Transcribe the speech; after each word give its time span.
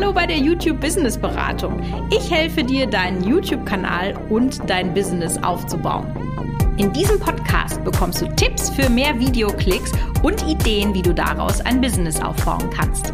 Hallo 0.00 0.12
bei 0.12 0.28
der 0.28 0.38
YouTube 0.38 0.80
Business 0.80 1.18
Beratung. 1.18 1.82
Ich 2.12 2.30
helfe 2.30 2.62
dir, 2.62 2.86
deinen 2.86 3.24
YouTube-Kanal 3.24 4.14
und 4.30 4.60
dein 4.70 4.94
Business 4.94 5.36
aufzubauen. 5.38 6.06
In 6.78 6.92
diesem 6.92 7.18
Podcast 7.18 7.82
bekommst 7.82 8.22
du 8.22 8.28
Tipps 8.36 8.70
für 8.70 8.88
mehr 8.88 9.18
Videoklicks 9.18 9.90
und 10.22 10.46
Ideen, 10.46 10.94
wie 10.94 11.02
du 11.02 11.12
daraus 11.12 11.60
ein 11.62 11.80
Business 11.80 12.20
aufbauen 12.20 12.70
kannst. 12.70 13.12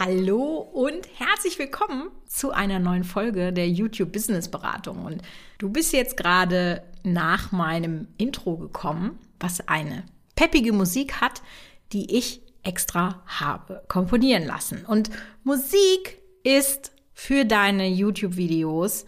Hallo 0.00 0.68
und 0.72 1.06
herzlich 1.14 1.60
willkommen 1.60 2.10
zu 2.26 2.50
einer 2.50 2.80
neuen 2.80 3.04
Folge 3.04 3.52
der 3.52 3.68
YouTube 3.68 4.10
Business 4.10 4.50
Beratung. 4.50 5.04
Und 5.04 5.22
du 5.58 5.70
bist 5.70 5.92
jetzt 5.92 6.16
gerade 6.16 6.82
nach 7.04 7.52
meinem 7.52 8.08
Intro 8.16 8.56
gekommen, 8.56 9.20
was 9.38 9.68
eine 9.68 10.02
peppige 10.34 10.72
Musik 10.72 11.20
hat, 11.20 11.40
die 11.92 12.16
ich 12.16 12.47
extra 12.68 13.22
habe 13.26 13.82
komponieren 13.88 14.44
lassen. 14.44 14.84
Und 14.86 15.10
Musik 15.42 16.20
ist 16.44 16.92
für 17.14 17.44
deine 17.44 17.88
YouTube-Videos 17.88 19.06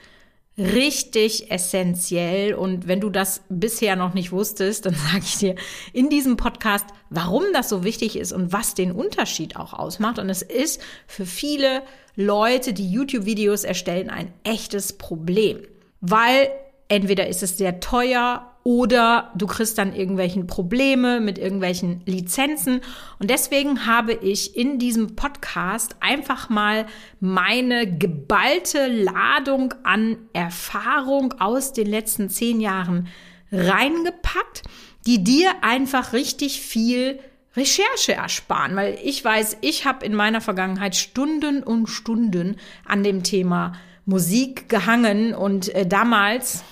richtig 0.56 1.50
essentiell. 1.50 2.54
Und 2.54 2.88
wenn 2.88 3.00
du 3.00 3.10
das 3.10 3.42
bisher 3.48 3.96
noch 3.96 4.14
nicht 4.14 4.32
wusstest, 4.32 4.86
dann 4.86 4.94
sage 5.12 5.22
ich 5.22 5.38
dir 5.38 5.54
in 5.92 6.08
diesem 6.08 6.36
Podcast, 6.36 6.86
warum 7.10 7.44
das 7.52 7.68
so 7.68 7.84
wichtig 7.84 8.16
ist 8.16 8.32
und 8.32 8.52
was 8.52 8.74
den 8.74 8.92
Unterschied 8.92 9.56
auch 9.56 9.74
ausmacht. 9.74 10.18
Und 10.18 10.30
es 10.30 10.42
ist 10.42 10.80
für 11.06 11.26
viele 11.26 11.82
Leute, 12.16 12.72
die 12.72 12.90
YouTube-Videos 12.90 13.64
erstellen, 13.64 14.10
ein 14.10 14.32
echtes 14.42 14.94
Problem. 14.94 15.60
Weil 16.00 16.50
entweder 16.88 17.28
ist 17.28 17.42
es 17.42 17.58
sehr 17.58 17.80
teuer 17.80 18.49
oder 18.62 19.30
du 19.34 19.46
kriegst 19.46 19.78
dann 19.78 19.94
irgendwelchen 19.94 20.46
Probleme 20.46 21.20
mit 21.20 21.38
irgendwelchen 21.38 22.02
Lizenzen. 22.04 22.80
Und 23.18 23.30
deswegen 23.30 23.86
habe 23.86 24.12
ich 24.12 24.56
in 24.56 24.78
diesem 24.78 25.16
Podcast 25.16 25.96
einfach 26.00 26.50
mal 26.50 26.86
meine 27.20 27.90
geballte 27.96 28.86
Ladung 28.86 29.74
an 29.82 30.18
Erfahrung 30.32 31.34
aus 31.40 31.72
den 31.72 31.86
letzten 31.86 32.28
zehn 32.28 32.60
Jahren 32.60 33.08
reingepackt, 33.50 34.62
die 35.06 35.24
dir 35.24 35.50
einfach 35.62 36.12
richtig 36.12 36.60
viel 36.60 37.18
Recherche 37.56 38.12
ersparen, 38.12 38.76
weil 38.76 38.98
ich 39.02 39.24
weiß, 39.24 39.56
ich 39.60 39.84
habe 39.84 40.06
in 40.06 40.14
meiner 40.14 40.40
Vergangenheit 40.40 40.94
Stunden 40.94 41.62
und 41.62 41.88
Stunden 41.88 42.56
an 42.84 43.02
dem 43.02 43.24
Thema 43.24 43.72
Musik 44.04 44.68
gehangen 44.68 45.34
und 45.34 45.74
äh, 45.74 45.86
damals 45.86 46.62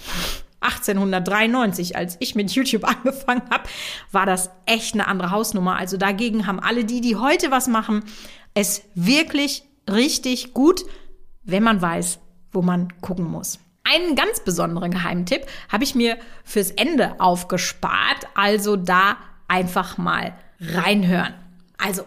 1893, 0.60 1.96
als 1.96 2.16
ich 2.20 2.34
mit 2.34 2.50
YouTube 2.50 2.84
angefangen 2.88 3.42
habe, 3.50 3.68
war 4.12 4.26
das 4.26 4.50
echt 4.66 4.94
eine 4.94 5.06
andere 5.06 5.30
Hausnummer. 5.30 5.76
Also 5.76 5.96
dagegen 5.96 6.46
haben 6.46 6.60
alle 6.60 6.84
die, 6.84 7.00
die 7.00 7.16
heute 7.16 7.50
was 7.50 7.68
machen, 7.68 8.04
es 8.54 8.82
wirklich 8.94 9.64
richtig 9.90 10.54
gut, 10.54 10.84
wenn 11.44 11.62
man 11.62 11.80
weiß, 11.80 12.18
wo 12.52 12.62
man 12.62 12.88
gucken 13.00 13.26
muss. 13.26 13.58
Einen 13.84 14.16
ganz 14.16 14.40
besonderen 14.40 14.90
Geheimtipp 14.90 15.46
habe 15.70 15.84
ich 15.84 15.94
mir 15.94 16.18
fürs 16.44 16.70
Ende 16.72 17.18
aufgespart, 17.20 18.26
also 18.34 18.76
da 18.76 19.16
einfach 19.46 19.96
mal 19.96 20.34
reinhören. 20.60 21.34
Also, 21.78 22.02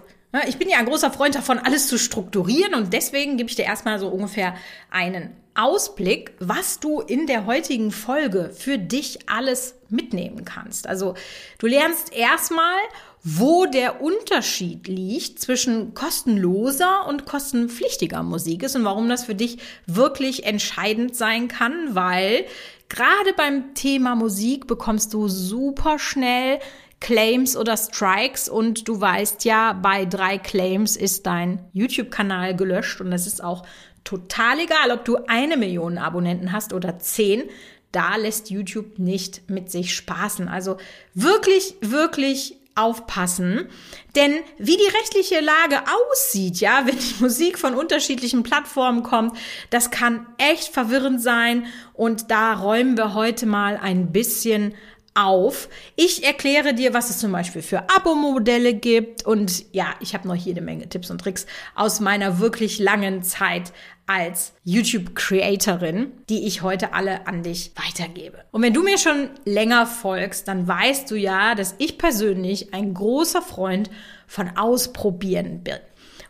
ich 0.47 0.57
bin 0.57 0.69
ja 0.69 0.77
ein 0.77 0.85
großer 0.85 1.11
Freund 1.11 1.35
davon, 1.35 1.59
alles 1.59 1.87
zu 1.87 1.97
strukturieren 1.97 2.73
und 2.73 2.93
deswegen 2.93 3.37
gebe 3.37 3.49
ich 3.49 3.55
dir 3.55 3.65
erstmal 3.65 3.99
so 3.99 4.07
ungefähr 4.07 4.55
einen 4.89 5.35
Ausblick, 5.53 6.31
was 6.39 6.79
du 6.79 7.01
in 7.01 7.27
der 7.27 7.45
heutigen 7.45 7.91
Folge 7.91 8.51
für 8.55 8.77
dich 8.77 9.29
alles 9.29 9.75
mitnehmen 9.89 10.45
kannst. 10.45 10.87
Also 10.87 11.15
du 11.59 11.67
lernst 11.67 12.15
erstmal, 12.15 12.77
wo 13.23 13.65
der 13.65 14.01
Unterschied 14.01 14.87
liegt 14.87 15.39
zwischen 15.39 15.93
kostenloser 15.93 17.05
und 17.07 17.25
kostenpflichtiger 17.25 18.23
Musik 18.23 18.63
ist 18.63 18.77
und 18.77 18.85
warum 18.85 19.09
das 19.09 19.25
für 19.25 19.35
dich 19.35 19.57
wirklich 19.85 20.45
entscheidend 20.45 21.15
sein 21.15 21.49
kann, 21.49 21.93
weil 21.93 22.45
gerade 22.87 23.33
beim 23.35 23.73
Thema 23.73 24.15
Musik 24.15 24.67
bekommst 24.67 25.13
du 25.13 25.27
super 25.27 25.99
schnell 25.99 26.59
Claims 27.01 27.57
oder 27.57 27.75
Strikes 27.75 28.47
und 28.47 28.87
du 28.87 29.01
weißt 29.01 29.43
ja, 29.43 29.73
bei 29.73 30.05
drei 30.05 30.37
Claims 30.37 30.95
ist 30.95 31.25
dein 31.25 31.59
YouTube-Kanal 31.73 32.55
gelöscht 32.55 33.01
und 33.01 33.11
das 33.11 33.27
ist 33.27 33.43
auch 33.43 33.65
total 34.03 34.59
egal, 34.59 34.91
ob 34.91 35.03
du 35.03 35.17
eine 35.27 35.57
Million 35.57 35.97
Abonnenten 35.97 36.51
hast 36.51 36.73
oder 36.73 36.99
zehn. 36.99 37.43
Da 37.91 38.15
lässt 38.15 38.49
YouTube 38.49 38.99
nicht 38.99 39.49
mit 39.49 39.69
sich 39.69 39.93
spaßen. 39.93 40.47
Also 40.47 40.77
wirklich, 41.13 41.75
wirklich 41.81 42.55
aufpassen. 42.75 43.67
Denn 44.15 44.33
wie 44.57 44.77
die 44.77 44.97
rechtliche 44.97 45.41
Lage 45.41 45.83
aussieht, 46.09 46.61
ja, 46.61 46.83
wenn 46.85 46.97
die 46.97 47.15
Musik 47.21 47.59
von 47.59 47.75
unterschiedlichen 47.75 48.43
Plattformen 48.43 49.03
kommt, 49.03 49.37
das 49.69 49.91
kann 49.91 50.25
echt 50.37 50.73
verwirrend 50.73 51.21
sein. 51.21 51.65
Und 51.93 52.31
da 52.31 52.53
räumen 52.53 52.95
wir 52.95 53.13
heute 53.13 53.45
mal 53.45 53.77
ein 53.77 54.11
bisschen 54.11 54.73
auf. 55.13 55.67
Ich 55.95 56.23
erkläre 56.23 56.73
dir, 56.73 56.93
was 56.93 57.09
es 57.09 57.19
zum 57.19 57.31
Beispiel 57.31 57.61
für 57.61 57.89
Abo-Modelle 57.89 58.73
gibt. 58.73 59.25
Und 59.25 59.65
ja, 59.73 59.93
ich 59.99 60.13
habe 60.13 60.27
noch 60.27 60.35
jede 60.35 60.61
Menge 60.61 60.87
Tipps 60.87 61.11
und 61.11 61.19
Tricks 61.19 61.45
aus 61.75 61.99
meiner 61.99 62.39
wirklich 62.39 62.79
langen 62.79 63.23
Zeit 63.23 63.73
als 64.07 64.53
YouTube-Creatorin, 64.63 66.11
die 66.29 66.45
ich 66.47 66.61
heute 66.61 66.93
alle 66.93 67.27
an 67.27 67.43
dich 67.43 67.71
weitergebe. 67.75 68.43
Und 68.51 68.61
wenn 68.61 68.73
du 68.73 68.83
mir 68.83 68.97
schon 68.97 69.29
länger 69.45 69.85
folgst, 69.85 70.47
dann 70.47 70.67
weißt 70.67 71.09
du 71.11 71.15
ja, 71.15 71.55
dass 71.55 71.75
ich 71.77 71.97
persönlich 71.97 72.73
ein 72.73 72.93
großer 72.93 73.41
Freund 73.41 73.89
von 74.27 74.57
Ausprobieren 74.57 75.63
bin. 75.63 75.77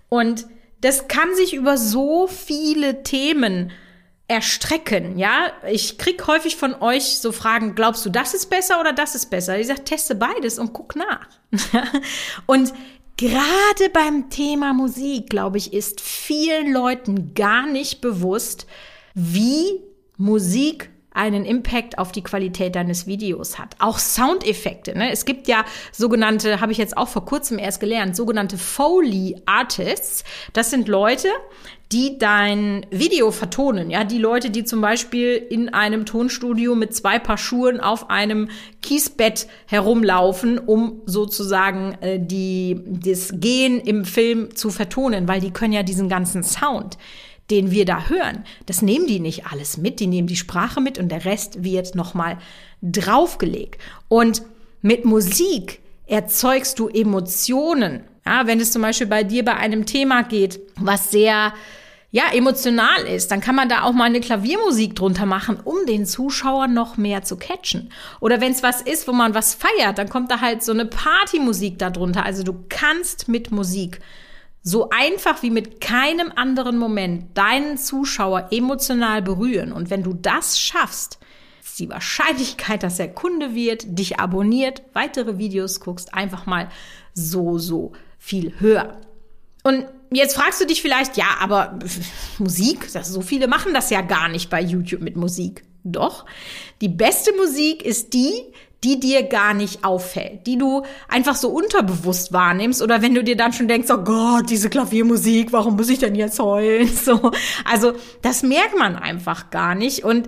Und 0.10 0.48
das 0.82 1.08
kann 1.08 1.36
sich 1.36 1.54
über 1.54 1.78
so 1.78 2.28
viele 2.28 3.04
Themen 3.04 3.72
erstrecken, 4.32 5.20
ja. 5.20 5.52
Ich 5.70 5.98
krieg 5.98 6.26
häufig 6.26 6.56
von 6.56 6.74
euch 6.82 7.20
so 7.20 7.34
Fragen, 7.34 7.76
glaubst 7.76 8.06
du, 8.06 8.10
das 8.10 8.34
ist 8.34 8.50
besser 8.50 8.80
oder 8.80 8.94
das 8.94 9.14
ist 9.14 9.30
besser? 9.30 9.60
Ich 9.60 9.68
sage, 9.68 9.84
teste 9.84 10.16
beides 10.16 10.58
und 10.58 10.72
guck 10.72 10.96
nach. 10.96 11.28
und 12.46 12.74
gerade 13.18 13.90
beim 13.92 14.30
Thema 14.30 14.74
Musik, 14.74 15.30
glaube 15.30 15.58
ich, 15.58 15.74
ist 15.74 16.00
vielen 16.00 16.72
Leuten 16.72 17.34
gar 17.34 17.68
nicht 17.68 18.00
bewusst, 18.00 18.68
wie 19.14 19.82
Musik 20.16 20.90
einen 21.14 21.44
Impact 21.44 21.98
auf 21.98 22.14
die 22.14 22.24
Qualität 22.24 22.76
deines 22.76 23.06
Videos 23.06 23.60
hat. 23.60 23.76
Auch 23.80 24.00
Soundeffekte. 24.00 24.98
Ne? 24.98 25.12
Es 25.12 25.26
gibt 25.26 25.50
ja 25.50 25.66
sogenannte, 25.92 26.62
habe 26.62 26.72
ich 26.72 26.78
jetzt 26.78 26.96
auch 26.96 27.10
vor 27.10 27.26
kurzem 27.26 27.60
erst 27.60 27.82
gelernt, 27.82 28.16
sogenannte 28.16 28.58
Foley 28.58 29.42
Artists. 29.46 30.24
Das 30.54 30.70
sind 30.70 30.88
Leute, 30.88 31.28
die 31.92 32.18
dein 32.18 32.86
Video 32.90 33.32
vertonen. 33.32 33.90
Ja, 33.90 34.04
die 34.04 34.18
Leute, 34.18 34.50
die 34.50 34.64
zum 34.64 34.82
Beispiel 34.82 35.36
in 35.36 35.70
einem 35.70 36.06
Tonstudio 36.06 36.76
mit 36.76 36.96
zwei 36.96 37.20
Paar 37.20 37.38
Schuhen 37.38 37.80
auf 37.80 38.10
einem 38.10 38.50
Kiesbett 38.82 39.48
herumlaufen, 39.68 40.58
um 40.58 41.02
sozusagen 41.06 41.98
äh, 42.02 42.20
die, 42.20 42.82
das 42.86 43.34
Gehen 43.34 43.80
im 43.80 44.06
Film 44.06 44.56
zu 44.56 44.70
vertonen, 44.70 45.28
weil 45.28 45.42
die 45.42 45.52
können 45.52 45.74
ja 45.74 45.84
diesen 45.84 46.10
ganzen 46.10 46.44
Sound 46.44 46.98
den 47.50 47.70
wir 47.70 47.84
da 47.84 48.08
hören, 48.08 48.46
das 48.66 48.82
nehmen 48.82 49.08
die 49.08 49.20
nicht 49.20 49.46
alles 49.48 49.76
mit, 49.76 50.00
die 50.00 50.08
nehmen 50.08 50.28
die 50.28 50.38
Sprache 50.38 50.80
mit 50.80 50.98
und 50.98 51.10
der 51.10 51.26
Rest 51.26 51.66
wird 51.66 51.96
nochmal 51.96 52.38
draufgelegt. 52.82 53.82
Und 54.08 54.44
mit 54.82 55.04
Musik 55.04 55.82
erzeugst 56.08 56.80
du 56.80 56.88
Emotionen. 56.88 58.06
Ja, 58.26 58.48
wenn 58.48 58.62
es 58.62 58.72
zum 58.72 58.82
Beispiel 58.82 59.08
bei 59.08 59.24
dir 59.24 59.44
bei 59.44 59.56
einem 59.56 59.86
Thema 59.86 60.24
geht, 60.24 60.62
was 60.78 61.12
sehr 61.12 61.54
ja, 62.14 62.26
emotional 62.34 63.04
ist, 63.04 63.32
dann 63.32 63.40
kann 63.40 63.56
man 63.56 63.70
da 63.70 63.84
auch 63.84 63.94
mal 63.94 64.04
eine 64.04 64.20
Klaviermusik 64.20 64.96
drunter 64.96 65.26
machen, 65.26 65.60
um 65.64 65.86
den 65.88 66.06
Zuschauer 66.06 66.68
noch 66.68 66.98
mehr 66.98 67.24
zu 67.24 67.38
catchen. 67.38 67.90
Oder 68.20 68.42
wenn 68.42 68.52
es 68.52 68.64
was 68.64 68.82
ist, 68.82 69.08
wo 69.08 69.14
man 69.14 69.34
was 69.34 69.56
feiert, 69.56 69.98
dann 69.98 70.10
kommt 70.10 70.30
da 70.30 70.42
halt 70.42 70.62
so 70.62 70.74
eine 70.74 70.86
Partymusik 70.86 71.80
darunter. 71.80 72.26
Also 72.26 72.44
du 72.44 72.66
kannst 72.68 73.30
mit 73.30 73.52
Musik 73.52 74.02
so 74.62 74.90
einfach 74.90 75.42
wie 75.42 75.50
mit 75.52 75.80
keinem 75.80 76.34
anderen 76.36 76.78
Moment 76.78 77.38
deinen 77.38 77.78
Zuschauer 77.78 78.50
emotional 78.52 79.22
berühren. 79.22 79.72
Und 79.72 79.90
wenn 79.90 80.04
du 80.04 80.14
das 80.14 80.60
schaffst, 80.60 81.18
ist 81.64 81.80
die 81.80 81.90
Wahrscheinlichkeit, 81.90 82.84
dass 82.84 83.00
er 83.00 83.08
Kunde 83.08 83.56
wird, 83.56 83.98
dich 83.98 84.20
abonniert, 84.20 84.84
weitere 84.92 85.38
Videos 85.38 85.80
guckst, 85.80 86.14
einfach 86.14 86.46
mal 86.46 86.68
so, 87.14 87.58
so 87.58 87.94
viel 88.20 88.60
höher. 88.60 89.00
Und 89.64 89.86
jetzt 90.12 90.36
fragst 90.36 90.62
du 90.62 90.66
dich 90.66 90.82
vielleicht, 90.82 91.18
ja, 91.18 91.38
aber 91.40 91.80
Musik, 92.38 92.92
das, 92.94 93.10
so 93.10 93.22
viele 93.22 93.48
machen 93.48 93.74
das 93.74 93.90
ja 93.90 94.02
gar 94.02 94.28
nicht 94.28 94.50
bei 94.50 94.62
YouTube 94.62 95.02
mit 95.02 95.16
Musik. 95.16 95.64
Doch, 95.84 96.26
die 96.82 96.90
beste 96.90 97.34
Musik 97.36 97.84
ist 97.84 98.14
die, 98.14 98.34
die 98.84 99.00
dir 99.00 99.24
gar 99.24 99.54
nicht 99.54 99.84
auffällt, 99.84 100.48
die 100.48 100.58
du 100.58 100.84
einfach 101.08 101.36
so 101.36 101.50
unterbewusst 101.50 102.34
wahrnimmst 102.34 102.82
oder 102.82 103.02
wenn 103.02 103.14
du 103.14 103.24
dir 103.24 103.38
dann 103.38 103.54
schon 103.54 103.68
denkst, 103.68 103.90
oh 103.92 103.98
Gott, 103.98 104.50
diese 104.50 104.70
Klaviermusik, 104.70 105.52
warum 105.52 105.76
muss 105.76 105.90
ich 105.90 106.00
denn 106.00 106.16
jetzt 106.16 106.40
heulen? 106.40 106.90
So, 107.02 107.32
also 107.66 107.94
das 108.22 108.44
merkt 108.44 108.78
man 108.78 108.96
einfach 108.96 109.50
gar 109.50 109.76
nicht 109.76 110.04
und 110.04 110.28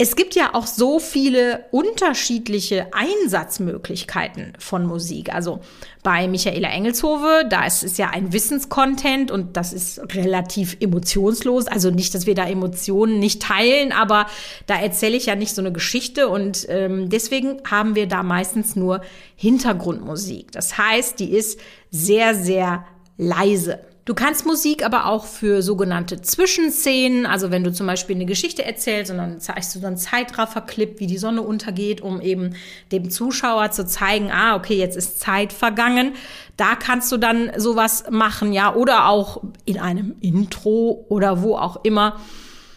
Es 0.00 0.14
gibt 0.14 0.36
ja 0.36 0.54
auch 0.54 0.68
so 0.68 1.00
viele 1.00 1.64
unterschiedliche 1.72 2.86
Einsatzmöglichkeiten 2.92 4.52
von 4.60 4.86
Musik. 4.86 5.34
Also 5.34 5.58
bei 6.04 6.28
Michaela 6.28 6.68
Engelshove, 6.68 7.44
da 7.50 7.66
ist 7.66 7.82
es 7.82 7.98
ja 7.98 8.10
ein 8.10 8.32
Wissenscontent 8.32 9.32
und 9.32 9.56
das 9.56 9.72
ist 9.72 10.00
relativ 10.14 10.76
emotionslos. 10.78 11.66
Also 11.66 11.90
nicht, 11.90 12.14
dass 12.14 12.26
wir 12.26 12.36
da 12.36 12.46
Emotionen 12.46 13.18
nicht 13.18 13.42
teilen, 13.42 13.90
aber 13.90 14.26
da 14.66 14.78
erzähle 14.80 15.16
ich 15.16 15.26
ja 15.26 15.34
nicht 15.34 15.52
so 15.52 15.62
eine 15.62 15.72
Geschichte 15.72 16.28
und 16.28 16.64
ähm, 16.68 17.08
deswegen 17.08 17.60
haben 17.68 17.96
wir 17.96 18.06
da 18.06 18.22
meistens 18.22 18.76
nur 18.76 19.00
Hintergrundmusik. 19.34 20.52
Das 20.52 20.78
heißt, 20.78 21.18
die 21.18 21.32
ist 21.32 21.58
sehr, 21.90 22.36
sehr 22.36 22.84
leise. 23.16 23.80
Du 24.08 24.14
kannst 24.14 24.46
Musik 24.46 24.86
aber 24.86 25.04
auch 25.04 25.26
für 25.26 25.60
sogenannte 25.60 26.22
Zwischenszenen, 26.22 27.26
also 27.26 27.50
wenn 27.50 27.62
du 27.62 27.74
zum 27.74 27.86
Beispiel 27.86 28.16
eine 28.16 28.24
Geschichte 28.24 28.64
erzählst 28.64 29.10
und 29.10 29.18
dann 29.18 29.38
zeigst 29.38 29.74
du 29.74 29.80
so 29.80 29.86
einen 29.86 29.98
Zeitraffer-Clip, 29.98 30.98
wie 30.98 31.06
die 31.06 31.18
Sonne 31.18 31.42
untergeht, 31.42 32.00
um 32.00 32.22
eben 32.22 32.54
dem 32.90 33.10
Zuschauer 33.10 33.70
zu 33.70 33.84
zeigen, 33.84 34.30
ah, 34.32 34.56
okay, 34.56 34.78
jetzt 34.78 34.96
ist 34.96 35.20
Zeit 35.20 35.52
vergangen. 35.52 36.14
Da 36.56 36.74
kannst 36.74 37.12
du 37.12 37.18
dann 37.18 37.52
sowas 37.58 38.04
machen, 38.08 38.54
ja, 38.54 38.74
oder 38.74 39.10
auch 39.10 39.42
in 39.66 39.78
einem 39.78 40.14
Intro 40.22 41.04
oder 41.10 41.42
wo 41.42 41.56
auch 41.56 41.84
immer. 41.84 42.18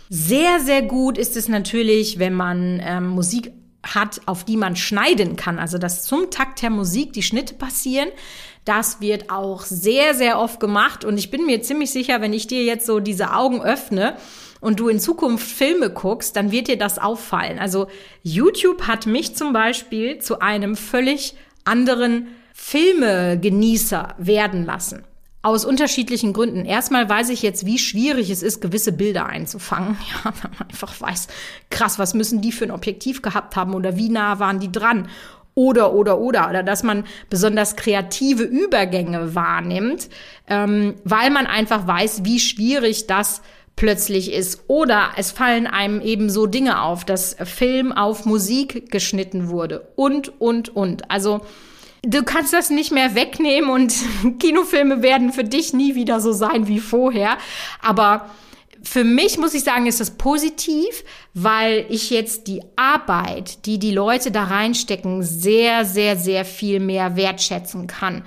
Sehr, 0.10 0.60
sehr 0.60 0.82
gut 0.82 1.18
ist 1.18 1.38
es 1.38 1.48
natürlich, 1.48 2.20
wenn 2.20 2.34
man 2.34 2.82
ähm, 2.84 3.08
Musik 3.08 3.54
hat, 3.84 4.22
auf 4.26 4.44
die 4.44 4.58
man 4.58 4.76
schneiden 4.76 5.36
kann. 5.36 5.60
Also 5.60 5.78
dass 5.78 6.04
zum 6.04 6.30
Takt 6.30 6.62
der 6.62 6.70
Musik 6.70 7.14
die 7.14 7.24
Schnitte 7.24 7.54
passieren. 7.54 8.10
Das 8.66 9.02
wird 9.02 9.32
auch 9.32 9.64
sehr, 9.64 10.14
sehr 10.14 10.40
oft 10.40 10.60
gemacht 10.60 11.04
und 11.04 11.18
ich 11.18 11.32
bin 11.32 11.48
mir 11.48 11.64
ziemlich 11.64 11.92
sicher, 11.92 12.22
wenn 12.22 12.34
ich 12.34 12.46
dir 12.46 12.64
jetzt 12.64 12.86
so 12.86 13.00
diese 13.00 13.34
Augen 13.34 13.62
öffne 13.62 14.16
und 14.60 14.80
du 14.80 14.88
in 14.88 15.00
Zukunft 15.00 15.48
Filme 15.48 15.90
guckst, 15.90 16.36
dann 16.36 16.52
wird 16.52 16.68
dir 16.68 16.78
das 16.78 17.00
auffallen. 17.00 17.58
Also 17.58 17.88
YouTube 18.22 18.84
hat 18.84 19.08
mich 19.08 19.36
zum 19.36 19.52
Beispiel 19.52 20.20
zu 20.20 20.40
einem 20.42 20.76
völlig 20.76 21.34
anderen 21.64 22.28
Filmegenießer 22.54 24.14
werden 24.20 24.66
lassen. 24.66 25.04
Aus 25.44 25.66
unterschiedlichen 25.66 26.34
Gründen. 26.34 26.66
Erstmal 26.66 27.10
weiß 27.10 27.30
ich 27.30 27.42
jetzt, 27.42 27.66
wie 27.66 27.80
schwierig 27.80 28.30
es 28.30 28.44
ist, 28.44 28.62
gewisse 28.62 28.92
Bilder 28.92 29.26
einzufangen. 29.26 29.98
Ja, 30.24 30.34
wenn 30.42 30.52
man 30.52 30.70
einfach 30.70 31.00
weiß, 31.00 31.28
krass, 31.70 31.98
was 31.98 32.14
müssen 32.14 32.42
die 32.42 32.52
für 32.52 32.66
ein 32.66 32.72
Objektiv 32.72 33.22
gehabt 33.22 33.56
haben 33.56 33.74
oder 33.74 33.98
wie 33.98 34.10
nah 34.10 34.40
waren 34.40 34.60
die 34.60 34.72
dran? 34.72 35.08
oder, 35.54 35.94
oder, 35.94 36.20
oder, 36.20 36.50
oder 36.50 36.64
dass 36.64 36.84
man 36.84 37.04
besonders 37.30 37.76
kreative 37.76 38.44
Übergänge 38.44 39.36
wahrnimmt, 39.36 40.10
ähm, 40.48 40.96
weil 41.04 41.30
man 41.30 41.46
einfach 41.46 41.86
weiß, 41.86 42.24
wie 42.24 42.40
schwierig 42.40 43.08
das 43.08 43.42
plötzlich 43.76 44.32
ist. 44.32 44.64
Oder 44.68 45.10
es 45.18 45.32
fallen 45.32 45.68
einem 45.68 46.02
eben 46.02 46.30
so 46.30 46.46
Dinge 46.46 46.82
auf, 46.82 47.04
dass 47.06 47.36
Film 47.44 47.92
auf 47.92 48.26
Musik 48.26 48.92
geschnitten 48.92 49.50
wurde 49.50 49.88
und, 49.96 50.40
und, 50.40 50.76
und. 50.76 51.10
Also 51.10 51.42
du 52.04 52.24
kannst 52.24 52.54
das 52.54 52.70
nicht 52.70 52.92
mehr 52.92 53.16
wegnehmen 53.16 53.70
und 53.70 53.94
Kinofilme 54.40 55.02
werden 55.02 55.34
für 55.34 55.44
dich 55.44 55.74
nie 55.74 55.96
wieder 55.96 56.20
so 56.20 56.32
sein 56.32 56.68
wie 56.68 56.80
vorher. 56.80 57.38
Aber 57.82 58.30
für 58.84 59.04
mich 59.04 59.38
muss 59.38 59.54
ich 59.54 59.64
sagen, 59.64 59.86
ist 59.86 60.00
das 60.00 60.12
positiv, 60.12 61.04
weil 61.34 61.86
ich 61.90 62.10
jetzt 62.10 62.48
die 62.48 62.62
Arbeit, 62.76 63.66
die 63.66 63.78
die 63.78 63.92
Leute 63.92 64.32
da 64.32 64.46
reinstecken, 64.46 65.22
sehr, 65.22 65.86
sehr, 65.86 66.18
sehr 66.18 66.46
viel 66.46 66.80
mehr 66.80 67.16
wertschätzen 67.16 67.86
kann. 67.86 68.24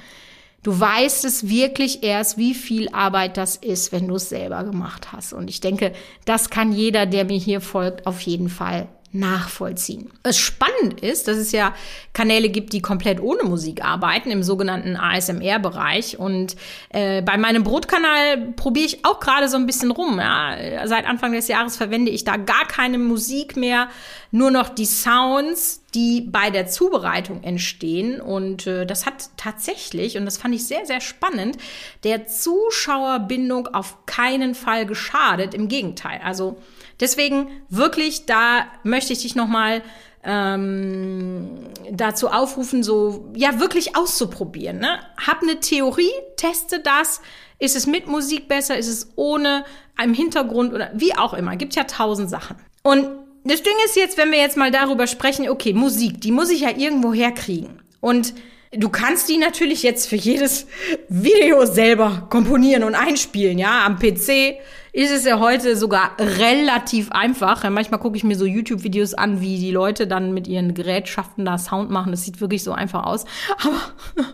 Du 0.63 0.79
weißt 0.79 1.27
es 1.27 1.49
wirklich 1.49 2.03
erst, 2.03 2.39
wie 2.39 2.55
viel 2.55 2.89
Arbeit 2.91 3.37
das 3.37 3.57
ist, 3.57 3.93
wenn 3.93 4.09
du 4.09 4.15
es 4.15 4.31
selber 4.31 4.65
gemacht 4.65 5.13
hast. 5.13 5.35
Und 5.35 5.51
ich 5.51 5.61
denke, 5.61 5.93
das 6.25 6.49
kann 6.49 6.73
jeder, 6.73 7.05
der 7.05 7.27
mir 7.27 7.39
hier 7.39 7.61
folgt, 7.61 8.07
auf 8.07 8.21
jeden 8.21 8.49
Fall 8.49 8.89
nachvollziehen. 9.15 10.11
Was 10.25 10.37
spannend 10.39 11.01
ist, 11.01 11.29
dass 11.29 11.37
es 11.37 11.53
ja 11.53 11.73
Kanäle 12.13 12.49
gibt, 12.49 12.73
die 12.73 12.83
komplett 12.83 13.21
ohne 13.21 13.45
Musik 13.45 13.85
arbeiten, 13.85 14.31
im 14.31 14.43
sogenannten 14.43 14.97
ASMR-Bereich. 14.97 16.19
Und 16.19 16.57
äh, 16.91 17.23
bei 17.23 17.39
meinem 17.39 17.63
Brotkanal 17.63 18.53
probiere 18.57 18.87
ich 18.87 19.05
auch 19.05 19.21
gerade 19.21 19.49
so 19.49 19.57
ein 19.57 19.67
bisschen 19.67 19.93
rum. 19.93 20.19
Ja. 20.19 20.57
Seit 20.87 21.07
Anfang 21.07 21.33
des 21.33 21.47
Jahres 21.47 21.77
verwende 21.77 22.11
ich 22.11 22.25
da 22.25 22.37
gar 22.37 22.67
keine 22.67 22.99
Musik 22.99 23.57
mehr, 23.57 23.89
nur 24.33 24.51
noch 24.51 24.69
die 24.69 24.87
Sounds, 24.87 25.83
die 25.95 26.21
bei 26.23 26.51
der 26.51 26.67
Zubereitung 26.67 27.45
entstehen. 27.45 28.21
Und 28.21 28.67
äh, 28.67 28.85
das 28.85 29.07
hat 29.07 29.31
tatsächlich, 29.37 30.19
und 30.19 30.25
das 30.25 30.39
fand 30.39 30.57
ich 30.57 30.67
sehr, 30.67 30.87
sehr 30.87 31.01
spannend, 31.01 31.57
der 32.03 32.27
Zuschauerbindung 32.27 33.69
auf 33.69 34.07
keinen 34.07 34.57
Fall 34.57 34.87
geschadet. 34.87 35.55
Im 35.55 35.69
Gegenteil. 35.69 36.21
Also 36.25 36.57
Deswegen 37.01 37.49
wirklich, 37.69 38.27
da 38.27 38.67
möchte 38.83 39.13
ich 39.13 39.23
dich 39.23 39.35
nochmal 39.35 39.83
ähm, 40.25 41.51
dazu 41.91 42.29
aufrufen, 42.29 42.83
so 42.83 43.31
ja 43.37 43.61
wirklich 43.61 43.97
auszuprobieren. 43.97 44.79
Ne? 44.79 44.99
Hab 45.25 45.43
eine 45.43 45.61
Theorie, 45.61 46.13
teste 46.37 46.81
das. 46.81 47.21
Ist 47.59 47.77
es 47.77 47.87
mit 47.87 48.07
Musik 48.07 48.49
besser? 48.49 48.77
Ist 48.77 48.89
es 48.89 49.13
ohne 49.17 49.65
einem 49.97 50.15
Hintergrund 50.15 50.73
oder 50.73 50.91
wie 50.95 51.15
auch 51.17 51.35
immer? 51.35 51.57
Gibt 51.57 51.75
ja 51.75 51.85
tausend 51.85 52.31
Sachen. 52.31 52.57
Und 52.83 53.09
das 53.45 53.63
Ding 53.63 53.75
ist 53.85 53.97
jetzt, 53.97 54.17
wenn 54.17 54.33
wir 54.33 54.39
jetzt 54.39 54.57
mal 54.57 54.71
darüber 54.71 55.07
sprechen, 55.07 55.49
okay, 55.49 55.75
Musik, 55.75 56.21
die 56.21 56.33
muss 56.33 56.51
ich 56.51 56.61
ja 56.61 56.71
irgendwo 56.71 57.13
herkriegen. 57.13 57.83
Und 58.01 58.35
du 58.73 58.89
kannst 58.89 59.29
die 59.29 59.37
natürlich 59.37 59.83
jetzt 59.83 60.09
für 60.09 60.17
jedes 60.17 60.67
Video 61.09 61.67
selber 61.67 62.27
komponieren 62.31 62.85
und 62.85 62.95
einspielen, 62.95 63.59
ja, 63.59 63.85
am 63.85 63.99
PC 63.99 64.57
ist 64.95 65.11
es 65.11 65.25
ja 65.25 65.41
heute 65.41 65.77
sogar 65.77 66.13
relativ 66.21 67.11
einfach. 67.11 67.69
Manchmal 67.69 67.99
gucke 67.99 68.17
ich 68.17 68.23
mir 68.23 68.37
so 68.37 68.47
YouTube-Videos 68.47 69.15
an, 69.15 69.41
wie 69.41 69.59
die 69.59 69.73
Leute 69.73 70.07
dann 70.07 70.33
mit 70.33 70.47
ihren 70.47 70.73
Gerätschaften 70.73 71.45
da 71.45 71.59
Sound 71.59 71.91
machen. 71.91 72.13
Das 72.13 72.25
sieht 72.25 72.41
wirklich 72.41 72.63
so 72.63 72.71
einfach 72.71 73.05
aus. 73.05 73.25
Aber 73.59 73.81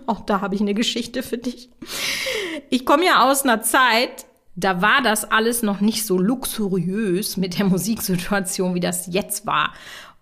auch 0.07 0.21
da 0.21 0.43
habe 0.43 0.55
ich 0.55 0.61
eine 0.61 0.75
Geschichte 0.75 1.23
für 1.23 1.39
dich. 1.39 1.71
Ich 2.69 2.85
komme 2.85 3.07
ja 3.07 3.31
aus 3.31 3.43
einer 3.43 3.63
Zeit, 3.63 4.27
da 4.55 4.83
war 4.83 5.01
das 5.03 5.25
alles 5.31 5.63
noch 5.63 5.81
nicht 5.81 6.05
so 6.05 6.19
luxuriös 6.19 7.39
mit 7.39 7.59
der 7.59 7.65
Musiksituation, 7.65 8.75
wie 8.75 8.81
das 8.81 9.07
jetzt 9.07 9.47
war. 9.47 9.73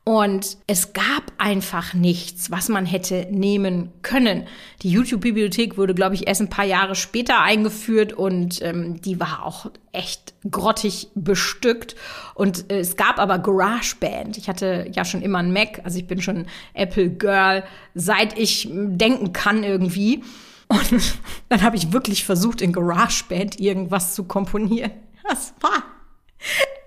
Und 0.08 0.56
es 0.66 0.94
gab 0.94 1.34
einfach 1.36 1.92
nichts, 1.92 2.50
was 2.50 2.70
man 2.70 2.86
hätte 2.86 3.26
nehmen 3.30 3.92
können. 4.00 4.46
Die 4.80 4.88
YouTube-Bibliothek 4.88 5.76
wurde, 5.76 5.92
glaube 5.92 6.14
ich, 6.14 6.26
erst 6.26 6.40
ein 6.40 6.48
paar 6.48 6.64
Jahre 6.64 6.94
später 6.94 7.42
eingeführt 7.42 8.14
und 8.14 8.62
ähm, 8.62 9.02
die 9.02 9.20
war 9.20 9.44
auch 9.44 9.70
echt 9.92 10.32
grottig 10.50 11.08
bestückt. 11.14 11.94
Und 12.34 12.72
äh, 12.72 12.78
es 12.78 12.96
gab 12.96 13.18
aber 13.18 13.38
GarageBand. 13.38 14.38
Ich 14.38 14.48
hatte 14.48 14.88
ja 14.90 15.04
schon 15.04 15.20
immer 15.20 15.40
einen 15.40 15.52
Mac, 15.52 15.82
also 15.84 15.98
ich 15.98 16.06
bin 16.06 16.22
schon 16.22 16.46
Apple 16.72 17.10
Girl, 17.10 17.64
seit 17.94 18.38
ich 18.38 18.66
denken 18.72 19.34
kann 19.34 19.62
irgendwie. 19.62 20.24
Und 20.68 20.90
dann 21.50 21.60
habe 21.60 21.76
ich 21.76 21.92
wirklich 21.92 22.24
versucht, 22.24 22.62
in 22.62 22.72
GarageBand 22.72 23.60
irgendwas 23.60 24.14
zu 24.14 24.24
komponieren. 24.24 24.92
Das 25.28 25.52
war 25.60 25.97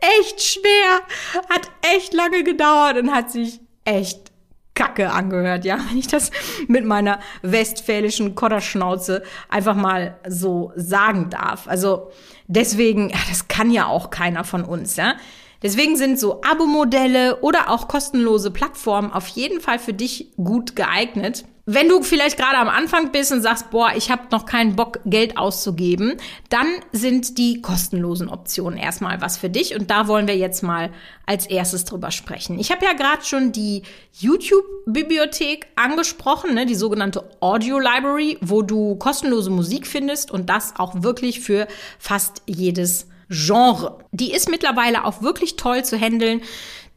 echt 0.02 0.42
schwer, 0.42 1.02
hat 1.50 1.70
echt 1.96 2.14
lange 2.14 2.44
gedauert 2.44 2.98
und 2.98 3.14
hat 3.14 3.32
sich 3.32 3.60
echt 3.86 4.32
Kacke 4.74 5.12
angehört, 5.12 5.66
ja, 5.66 5.78
wenn 5.90 5.98
ich 5.98 6.08
das 6.08 6.32
mit 6.68 6.86
meiner 6.86 7.20
westfälischen 7.42 8.36
Kotterschnauze 8.36 9.24
einfach 9.50 9.76
mal 9.76 10.18
so 10.28 10.72
sagen 10.76 11.30
darf. 11.30 11.68
Also 11.68 12.12
deswegen, 12.48 13.12
das 13.30 13.48
kann 13.48 13.72
ja 13.72 13.88
auch 13.88 14.10
keiner 14.10 14.44
von 14.44 14.64
uns, 14.64 14.96
ja. 14.96 15.16
Deswegen 15.64 15.96
sind 15.96 16.20
so 16.20 16.42
Abo-Modelle 16.42 17.42
oder 17.42 17.70
auch 17.70 17.88
kostenlose 17.88 18.50
Plattformen 18.50 19.14
auf 19.14 19.28
jeden 19.28 19.62
Fall 19.62 19.78
für 19.78 19.94
dich 19.94 20.32
gut 20.36 20.76
geeignet. 20.76 21.46
Wenn 21.74 21.88
du 21.88 22.04
vielleicht 22.04 22.38
gerade 22.38 22.58
am 22.58 22.68
Anfang 22.68 23.14
bist 23.14 23.32
und 23.32 23.42
sagst, 23.42 23.72
boah, 23.72 23.92
ich 23.96 24.12
habe 24.12 24.24
noch 24.30 24.46
keinen 24.46 24.76
Bock, 24.76 25.00
Geld 25.06 25.38
auszugeben, 25.38 26.18
dann 26.50 26.68
sind 26.92 27.38
die 27.38 27.62
kostenlosen 27.62 28.28
Optionen 28.28 28.78
erstmal 28.78 29.22
was 29.22 29.38
für 29.38 29.50
dich. 29.50 29.74
Und 29.74 29.90
da 29.90 30.10
wollen 30.10 30.28
wir 30.28 30.36
jetzt 30.36 30.64
mal 30.64 30.90
als 31.26 31.46
erstes 31.46 31.86
drüber 31.86 32.12
sprechen. 32.12 32.60
Ich 32.60 32.72
habe 32.72 32.84
ja 32.84 32.92
gerade 32.92 33.24
schon 33.24 33.54
die 33.54 33.84
YouTube-Bibliothek 34.20 35.68
angesprochen, 35.78 36.56
ne, 36.56 36.66
die 36.66 36.76
sogenannte 36.76 37.24
Audio 37.40 37.80
Library, 37.80 38.38
wo 38.42 38.64
du 38.64 38.96
kostenlose 38.96 39.50
Musik 39.50 39.88
findest 39.88 40.30
und 40.30 40.50
das 40.50 40.74
auch 40.78 41.04
wirklich 41.04 41.40
für 41.40 41.70
fast 42.00 42.42
jedes 42.48 43.08
Genre. 43.30 44.00
Die 44.12 44.34
ist 44.34 44.50
mittlerweile 44.50 45.06
auch 45.06 45.22
wirklich 45.22 45.56
toll 45.56 45.86
zu 45.86 45.98
handeln. 45.98 46.42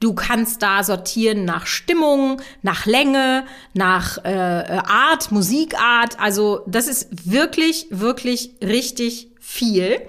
Du 0.00 0.14
kannst 0.14 0.62
da 0.62 0.82
sortieren 0.84 1.44
nach 1.44 1.66
Stimmung, 1.66 2.40
nach 2.62 2.84
Länge, 2.86 3.44
nach 3.72 4.18
äh, 4.24 4.28
Art, 4.28 5.32
Musikart. 5.32 6.20
Also 6.20 6.62
das 6.66 6.88
ist 6.88 7.08
wirklich, 7.30 7.86
wirklich 7.90 8.50
richtig 8.62 9.28
viel. 9.40 10.00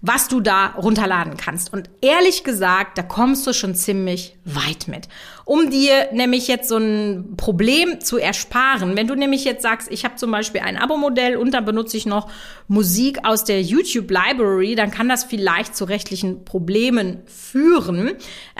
was 0.00 0.28
du 0.28 0.40
da 0.40 0.68
runterladen 0.76 1.36
kannst. 1.36 1.72
Und 1.72 1.90
ehrlich 2.00 2.44
gesagt, 2.44 2.98
da 2.98 3.02
kommst 3.02 3.46
du 3.46 3.52
schon 3.52 3.74
ziemlich 3.74 4.36
weit 4.44 4.86
mit. 4.86 5.08
Um 5.48 5.70
dir 5.70 6.08
nämlich 6.12 6.46
jetzt 6.46 6.68
so 6.68 6.76
ein 6.76 7.32
Problem 7.38 8.02
zu 8.02 8.18
ersparen, 8.18 8.96
wenn 8.96 9.06
du 9.06 9.14
nämlich 9.14 9.46
jetzt 9.46 9.62
sagst, 9.62 9.90
ich 9.90 10.04
habe 10.04 10.16
zum 10.16 10.30
Beispiel 10.30 10.60
ein 10.60 10.76
Abo-Modell 10.76 11.38
und 11.38 11.52
dann 11.54 11.64
benutze 11.64 11.96
ich 11.96 12.04
noch 12.04 12.30
Musik 12.66 13.20
aus 13.26 13.44
der 13.44 13.62
YouTube 13.62 14.10
Library, 14.10 14.74
dann 14.74 14.90
kann 14.90 15.08
das 15.08 15.24
vielleicht 15.24 15.74
zu 15.74 15.86
rechtlichen 15.86 16.44
Problemen 16.44 17.22
führen, 17.24 18.10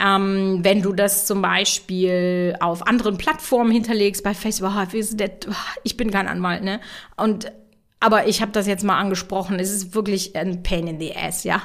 ähm, 0.02 0.60
wenn 0.62 0.80
du 0.80 0.94
das 0.94 1.26
zum 1.26 1.42
Beispiel 1.42 2.56
auf 2.58 2.86
anderen 2.86 3.18
Plattformen 3.18 3.70
hinterlegst, 3.70 4.24
bei 4.24 4.32
Facebook, 4.32 4.72
oh, 4.74 5.52
ich 5.84 5.98
bin 5.98 6.10
kein 6.10 6.26
Anwalt, 6.26 6.64
ne? 6.64 6.80
Und 7.18 7.52
aber 8.00 8.28
ich 8.28 8.40
habe 8.40 8.52
das 8.52 8.66
jetzt 8.66 8.84
mal 8.84 8.98
angesprochen. 8.98 9.58
Es 9.58 9.70
ist 9.72 9.94
wirklich 9.94 10.36
ein 10.36 10.62
Pain 10.62 10.86
in 10.86 11.00
the 11.00 11.16
Ass, 11.16 11.42
ja. 11.44 11.62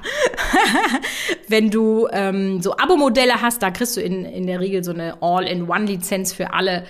Wenn 1.47 1.69
du 1.69 2.07
ähm, 2.11 2.61
so 2.61 2.75
Abo-Modelle 2.75 3.41
hast, 3.41 3.61
da 3.61 3.69
kriegst 3.69 3.97
du 3.97 4.01
in, 4.01 4.25
in 4.25 4.47
der 4.47 4.59
Regel 4.59 4.83
so 4.83 4.91
eine 4.91 5.21
All-in-One-Lizenz 5.21 6.33
für 6.33 6.53
alle 6.53 6.85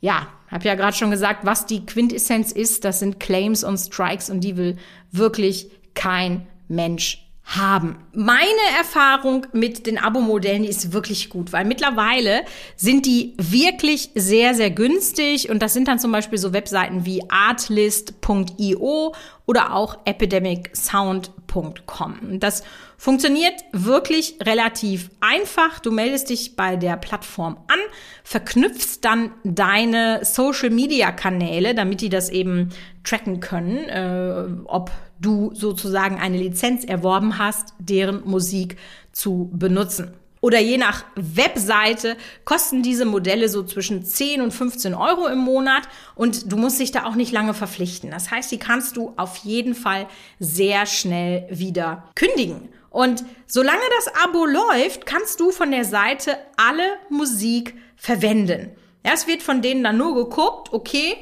ja, 0.00 0.28
habe 0.48 0.64
ja 0.64 0.74
gerade 0.74 0.96
schon 0.96 1.10
gesagt, 1.10 1.44
was 1.44 1.66
die 1.66 1.84
Quintessenz 1.84 2.52
ist, 2.52 2.84
das 2.84 3.00
sind 3.00 3.20
Claims 3.20 3.64
und 3.64 3.78
Strikes 3.78 4.30
und 4.30 4.40
die 4.40 4.56
will 4.56 4.76
wirklich 5.10 5.70
kein 5.94 6.46
Mensch 6.68 7.24
haben. 7.44 7.96
Meine 8.12 8.44
Erfahrung 8.78 9.46
mit 9.52 9.86
den 9.86 9.98
Abo-Modellen 9.98 10.64
ist 10.64 10.92
wirklich 10.92 11.28
gut, 11.28 11.52
weil 11.52 11.66
mittlerweile 11.66 12.40
sind 12.74 13.04
die 13.04 13.34
wirklich 13.36 14.08
sehr, 14.14 14.54
sehr 14.54 14.70
günstig 14.70 15.50
und 15.50 15.60
das 15.60 15.74
sind 15.74 15.88
dann 15.88 15.98
zum 15.98 16.10
Beispiel 16.10 16.38
so 16.38 16.54
Webseiten 16.54 17.04
wie 17.04 17.22
artlist.io 17.28 19.14
oder 19.44 19.74
auch 19.74 19.98
epidemicsound.com. 20.06 22.40
Das 22.40 22.64
funktioniert 22.96 23.54
wirklich 23.72 24.36
relativ 24.42 25.10
einfach. 25.20 25.78
Du 25.80 25.90
meldest 25.90 26.30
dich 26.30 26.56
bei 26.56 26.76
der 26.76 26.96
Plattform 26.96 27.56
an, 27.68 27.78
verknüpfst 28.22 28.98
dann 29.02 29.32
deine 29.44 30.24
Social-Media-Kanäle, 30.24 31.74
damit 31.74 32.00
die 32.00 32.08
das 32.08 32.30
eben 32.30 32.70
tracken 33.04 33.40
können, 33.40 33.88
äh, 33.88 34.46
ob 34.64 34.90
du 35.20 35.52
sozusagen 35.54 36.18
eine 36.18 36.38
Lizenz 36.38 36.84
erworben 36.84 37.38
hast, 37.38 37.74
deren 37.78 38.26
Musik 38.28 38.76
zu 39.12 39.50
benutzen. 39.52 40.12
Oder 40.44 40.60
je 40.60 40.76
nach 40.76 41.06
Webseite 41.14 42.18
kosten 42.44 42.82
diese 42.82 43.06
Modelle 43.06 43.48
so 43.48 43.62
zwischen 43.62 44.04
10 44.04 44.42
und 44.42 44.50
15 44.50 44.92
Euro 44.92 45.26
im 45.26 45.38
Monat 45.38 45.84
und 46.16 46.52
du 46.52 46.58
musst 46.58 46.78
dich 46.78 46.92
da 46.92 47.06
auch 47.06 47.14
nicht 47.14 47.32
lange 47.32 47.54
verpflichten. 47.54 48.10
Das 48.10 48.30
heißt, 48.30 48.52
die 48.52 48.58
kannst 48.58 48.98
du 48.98 49.14
auf 49.16 49.36
jeden 49.38 49.74
Fall 49.74 50.06
sehr 50.38 50.84
schnell 50.84 51.46
wieder 51.48 52.10
kündigen. 52.14 52.68
Und 52.90 53.24
solange 53.46 53.80
das 53.96 54.14
Abo 54.22 54.44
läuft, 54.44 55.06
kannst 55.06 55.40
du 55.40 55.50
von 55.50 55.70
der 55.70 55.86
Seite 55.86 56.36
alle 56.58 56.98
Musik 57.08 57.74
verwenden. 57.96 58.72
Ja, 59.02 59.12
es 59.14 59.26
wird 59.26 59.42
von 59.42 59.62
denen 59.62 59.82
dann 59.82 59.96
nur 59.96 60.14
geguckt, 60.14 60.74
okay, 60.74 61.16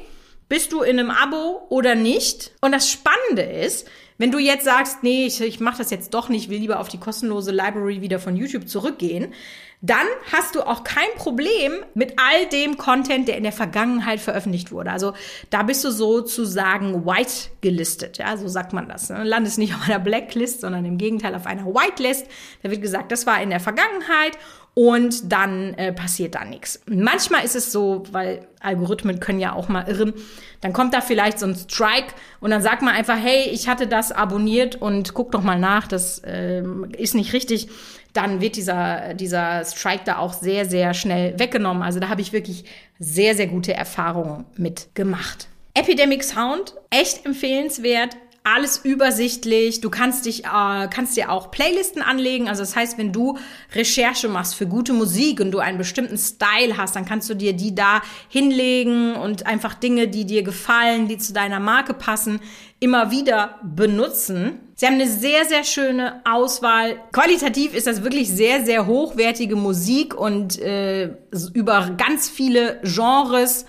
bist 0.49 0.73
du 0.73 0.81
in 0.81 0.99
einem 0.99 1.11
Abo 1.11 1.65
oder 1.69 1.95
nicht? 1.95 2.51
Und 2.59 2.73
das 2.73 2.91
Spannende 2.91 3.43
ist, 3.43 3.87
wenn 4.17 4.31
du 4.31 4.39
jetzt 4.39 4.65
sagst, 4.65 5.03
nee, 5.03 5.25
ich, 5.25 5.41
ich 5.41 5.59
mache 5.59 5.77
das 5.77 5.89
jetzt 5.89 6.13
doch 6.13 6.29
nicht, 6.29 6.49
will 6.49 6.59
lieber 6.59 6.79
auf 6.79 6.87
die 6.87 6.99
kostenlose 6.99 7.51
Library 7.51 8.01
wieder 8.01 8.19
von 8.19 8.35
YouTube 8.35 8.67
zurückgehen, 8.67 9.33
dann 9.81 10.07
hast 10.31 10.55
du 10.55 10.61
auch 10.61 10.85
kein 10.85 11.09
Problem 11.17 11.73
mit 11.93 12.13
all 12.17 12.45
dem 12.47 12.77
Content, 12.77 13.27
der 13.27 13.35
in 13.35 13.43
der 13.43 13.51
Vergangenheit 13.51 14.21
veröffentlicht 14.21 14.71
wurde. 14.71 14.91
Also 14.91 15.13
da 15.49 15.63
bist 15.63 15.83
du 15.83 15.91
sozusagen 15.91 17.05
white 17.05 17.49
gelistet, 17.59 18.17
ja, 18.17 18.37
so 18.37 18.47
sagt 18.47 18.71
man 18.71 18.87
das. 18.87 19.09
Ne? 19.09 19.25
Landest 19.25 19.57
nicht 19.57 19.75
auf 19.75 19.81
einer 19.85 19.99
Blacklist, 19.99 20.61
sondern 20.61 20.85
im 20.85 20.97
Gegenteil 20.97 21.35
auf 21.35 21.45
einer 21.45 21.65
Whitelist. 21.65 22.27
Da 22.61 22.71
wird 22.71 22.81
gesagt, 22.81 23.11
das 23.11 23.25
war 23.25 23.41
in 23.41 23.49
der 23.49 23.59
Vergangenheit 23.59 24.37
und 24.75 25.31
dann 25.31 25.75
äh, 25.75 25.93
passiert 25.93 26.35
da 26.35 26.45
nichts. 26.45 26.81
Manchmal 26.87 27.45
ist 27.45 27.55
es 27.55 27.71
so, 27.71 28.03
weil 28.11 28.47
Algorithmen 28.59 29.19
können 29.19 29.39
ja 29.39 29.53
auch 29.53 29.69
mal 29.69 29.87
irren, 29.87 30.13
dann 30.61 30.73
kommt 30.73 30.93
da 30.93 31.01
vielleicht 31.01 31.37
so 31.37 31.45
ein 31.45 31.55
Strike 31.55 32.13
und 32.39 32.49
dann 32.49 32.61
sagt 32.61 32.81
man 32.81 32.95
einfach, 32.95 33.17
hey, 33.17 33.49
ich 33.51 33.67
hatte 33.67 33.85
das 33.85 34.11
abonniert 34.11 34.75
und 34.75 35.13
guck 35.13 35.31
doch 35.31 35.43
mal 35.43 35.59
nach, 35.59 35.87
das 35.87 36.19
äh, 36.19 36.63
ist 36.97 37.13
nicht 37.13 37.33
richtig. 37.33 37.67
Dann 38.13 38.41
wird 38.41 38.55
dieser, 38.55 39.13
dieser 39.15 39.65
Strike 39.65 40.03
da 40.05 40.17
auch 40.17 40.33
sehr, 40.33 40.65
sehr 40.65 40.93
schnell 40.93 41.37
weggenommen. 41.39 41.81
Also 41.83 41.99
da 41.99 42.09
habe 42.09 42.21
ich 42.21 42.31
wirklich 42.31 42.65
sehr, 42.99 43.35
sehr 43.35 43.47
gute 43.47 43.73
Erfahrungen 43.73 44.45
mit 44.55 44.93
gemacht. 44.93 45.47
Epidemic 45.73 46.23
Sound, 46.23 46.75
echt 46.91 47.25
empfehlenswert 47.25 48.15
alles 48.43 48.77
übersichtlich. 48.83 49.79
Du 49.79 49.89
kannst 49.89 50.25
dich, 50.25 50.43
äh, 50.45 50.87
kannst 50.89 51.15
dir 51.15 51.31
auch 51.31 51.49
Playlisten 51.49 52.01
anlegen. 52.01 52.49
Also 52.49 52.61
das 52.61 52.75
heißt, 52.75 52.97
wenn 52.97 53.13
du 53.13 53.37
Recherche 53.73 54.27
machst 54.27 54.55
für 54.55 54.67
gute 54.67 54.91
Musik 54.91 55.39
und 55.39 55.51
du 55.51 55.59
einen 55.59 55.77
bestimmten 55.77 56.17
Style 56.17 56.77
hast, 56.77 56.95
dann 56.95 57.05
kannst 57.05 57.29
du 57.29 57.35
dir 57.35 57.53
die 57.53 57.73
da 57.73 58.01
hinlegen 58.27 59.15
und 59.15 59.45
einfach 59.45 59.73
Dinge, 59.73 60.09
die 60.09 60.25
dir 60.25 60.43
gefallen, 60.43 61.07
die 61.07 61.17
zu 61.17 61.31
deiner 61.31 61.61
Marke 61.61 61.93
passen, 61.93 62.41
immer 62.81 63.11
wieder 63.11 63.59
benutzen. 63.63 64.59
Sie 64.75 64.85
haben 64.85 64.95
eine 64.95 65.07
sehr, 65.07 65.45
sehr 65.45 65.63
schöne 65.63 66.21
Auswahl. 66.25 66.97
Qualitativ 67.13 67.73
ist 67.73 67.87
das 67.87 68.03
wirklich 68.03 68.29
sehr, 68.29 68.65
sehr 68.65 68.87
hochwertige 68.87 69.55
Musik 69.55 70.13
und 70.13 70.59
äh, 70.59 71.15
über 71.53 71.91
ganz 71.97 72.29
viele 72.29 72.81
Genres. 72.83 73.65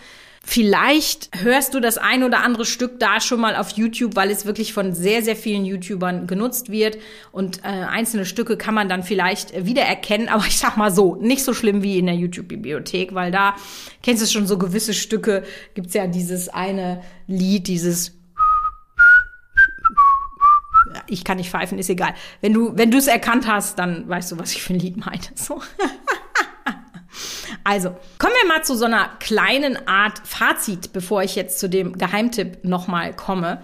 Vielleicht 0.46 1.30
hörst 1.42 1.72
du 1.72 1.80
das 1.80 1.96
ein 1.96 2.22
oder 2.22 2.42
andere 2.42 2.66
Stück 2.66 3.00
da 3.00 3.20
schon 3.20 3.40
mal 3.40 3.56
auf 3.56 3.70
YouTube, 3.70 4.14
weil 4.14 4.30
es 4.30 4.44
wirklich 4.44 4.74
von 4.74 4.94
sehr, 4.94 5.22
sehr 5.22 5.36
vielen 5.36 5.64
YouTubern 5.64 6.26
genutzt 6.26 6.70
wird. 6.70 6.98
Und 7.32 7.64
äh, 7.64 7.68
einzelne 7.68 8.26
Stücke 8.26 8.58
kann 8.58 8.74
man 8.74 8.88
dann 8.88 9.02
vielleicht 9.02 9.64
wiedererkennen. 9.64 10.28
Aber 10.28 10.44
ich 10.46 10.58
sag 10.58 10.76
mal 10.76 10.90
so, 10.90 11.16
nicht 11.16 11.42
so 11.42 11.54
schlimm 11.54 11.82
wie 11.82 11.98
in 11.98 12.06
der 12.06 12.14
YouTube-Bibliothek, 12.14 13.14
weil 13.14 13.32
da 13.32 13.56
kennst 14.02 14.22
du 14.22 14.26
schon 14.26 14.46
so 14.46 14.58
gewisse 14.58 14.92
Stücke. 14.92 15.44
Gibt's 15.74 15.94
ja 15.94 16.06
dieses 16.06 16.50
eine 16.50 17.02
Lied, 17.26 17.66
dieses 17.66 18.12
ich 21.06 21.24
kann 21.24 21.38
nicht 21.38 21.50
pfeifen, 21.50 21.78
ist 21.78 21.90
egal. 21.90 22.14
Wenn 22.40 22.52
du, 22.52 22.76
wenn 22.76 22.90
du 22.90 22.98
es 22.98 23.06
erkannt 23.06 23.46
hast, 23.48 23.78
dann 23.78 24.08
weißt 24.08 24.32
du, 24.32 24.38
was 24.38 24.52
ich 24.52 24.62
für 24.62 24.74
ein 24.74 24.78
Lied 24.78 24.96
meine. 24.96 25.22
So. 25.34 25.60
Also, 27.64 27.96
kommen 28.18 28.34
wir 28.42 28.48
mal 28.48 28.62
zu 28.62 28.76
so 28.76 28.84
einer 28.84 29.08
kleinen 29.20 29.88
Art 29.88 30.20
Fazit, 30.24 30.92
bevor 30.92 31.22
ich 31.22 31.34
jetzt 31.34 31.58
zu 31.58 31.68
dem 31.68 31.96
Geheimtipp 31.96 32.62
nochmal 32.62 33.14
komme. 33.14 33.62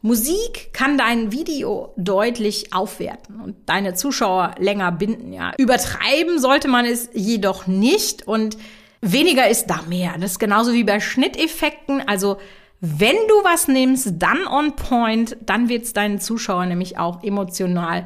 Musik 0.00 0.72
kann 0.72 0.96
dein 0.96 1.30
Video 1.32 1.92
deutlich 1.96 2.72
aufwerten 2.72 3.40
und 3.40 3.56
deine 3.66 3.94
Zuschauer 3.94 4.54
länger 4.58 4.90
binden, 4.92 5.32
ja. 5.32 5.52
Übertreiben 5.58 6.40
sollte 6.40 6.68
man 6.68 6.84
es 6.84 7.10
jedoch 7.12 7.66
nicht 7.66 8.26
und 8.26 8.56
weniger 9.00 9.48
ist 9.48 9.66
da 9.66 9.82
mehr. 9.88 10.14
Das 10.18 10.32
ist 10.32 10.38
genauso 10.38 10.72
wie 10.72 10.84
bei 10.84 11.00
Schnitteffekten. 11.00 12.06
Also, 12.06 12.38
wenn 12.80 13.16
du 13.28 13.34
was 13.44 13.68
nimmst, 13.68 14.14
dann 14.18 14.46
on 14.46 14.74
point, 14.74 15.36
dann 15.46 15.68
wird 15.68 15.84
es 15.84 15.92
deinen 15.92 16.20
Zuschauer 16.20 16.66
nämlich 16.66 16.98
auch 16.98 17.22
emotional 17.22 18.04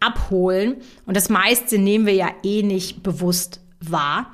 abholen. 0.00 0.76
Und 1.06 1.16
das 1.16 1.28
meiste 1.28 1.78
nehmen 1.78 2.06
wir 2.06 2.14
ja 2.14 2.30
eh 2.42 2.62
nicht 2.62 3.04
bewusst 3.04 3.60
wahr. 3.80 4.32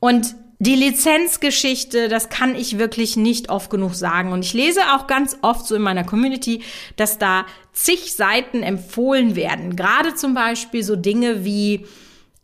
Und 0.00 0.34
die 0.58 0.74
Lizenzgeschichte, 0.74 2.08
das 2.08 2.28
kann 2.28 2.54
ich 2.54 2.78
wirklich 2.78 3.16
nicht 3.16 3.48
oft 3.48 3.70
genug 3.70 3.94
sagen. 3.94 4.32
Und 4.32 4.44
ich 4.44 4.52
lese 4.52 4.80
auch 4.94 5.06
ganz 5.06 5.38
oft 5.40 5.66
so 5.66 5.74
in 5.74 5.80
meiner 5.80 6.04
Community, 6.04 6.62
dass 6.96 7.16
da 7.16 7.46
zig 7.72 8.14
Seiten 8.14 8.62
empfohlen 8.62 9.36
werden. 9.36 9.74
Gerade 9.74 10.14
zum 10.14 10.34
Beispiel 10.34 10.82
so 10.82 10.96
Dinge 10.96 11.46
wie 11.46 11.86